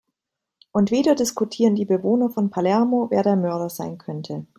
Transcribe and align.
Und 0.71 0.89
wieder 0.89 1.13
diskutieren 1.13 1.75
die 1.75 1.85
Bewohner 1.85 2.31
von 2.31 2.49
Palermo, 2.49 3.11
wer 3.11 3.21
der 3.21 3.35
Mörder 3.35 3.69
sein 3.69 3.99
könnte. 3.99 4.47